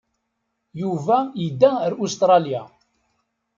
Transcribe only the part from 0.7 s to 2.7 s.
Yuba yedda ar Ustṛalya.